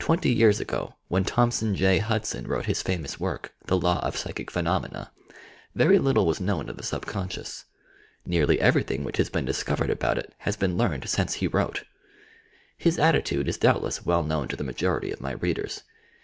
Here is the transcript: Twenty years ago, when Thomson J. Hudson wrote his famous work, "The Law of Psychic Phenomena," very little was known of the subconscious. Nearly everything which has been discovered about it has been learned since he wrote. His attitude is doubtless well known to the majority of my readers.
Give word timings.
Twenty 0.00 0.32
years 0.32 0.58
ago, 0.58 0.96
when 1.06 1.22
Thomson 1.22 1.76
J. 1.76 1.98
Hudson 1.98 2.48
wrote 2.48 2.66
his 2.66 2.82
famous 2.82 3.20
work, 3.20 3.54
"The 3.66 3.78
Law 3.78 4.00
of 4.04 4.16
Psychic 4.16 4.50
Phenomena," 4.50 5.12
very 5.72 6.00
little 6.00 6.26
was 6.26 6.40
known 6.40 6.68
of 6.68 6.76
the 6.76 6.82
subconscious. 6.82 7.66
Nearly 8.26 8.60
everything 8.60 9.04
which 9.04 9.18
has 9.18 9.30
been 9.30 9.44
discovered 9.44 9.88
about 9.90 10.18
it 10.18 10.34
has 10.38 10.56
been 10.56 10.76
learned 10.76 11.08
since 11.08 11.34
he 11.34 11.46
wrote. 11.46 11.84
His 12.76 12.98
attitude 12.98 13.46
is 13.46 13.56
doubtless 13.56 14.04
well 14.04 14.24
known 14.24 14.48
to 14.48 14.56
the 14.56 14.64
majority 14.64 15.12
of 15.12 15.20
my 15.20 15.30
readers. 15.34 15.84